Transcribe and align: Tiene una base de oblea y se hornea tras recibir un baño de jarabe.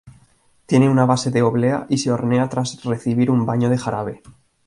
Tiene 0.65 0.89
una 0.89 1.05
base 1.05 1.29
de 1.29 1.43
oblea 1.43 1.85
y 1.87 1.99
se 1.99 2.11
hornea 2.11 2.49
tras 2.49 2.83
recibir 2.85 3.29
un 3.29 3.45
baño 3.45 3.69
de 3.69 3.77
jarabe. 3.77 4.23